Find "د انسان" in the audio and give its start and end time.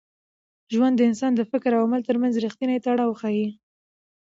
0.97-1.31